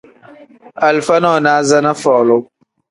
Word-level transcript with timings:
Alifa 0.85 1.15
nonaza 1.23 1.77
ni 1.85 1.91
folu. 2.03 2.37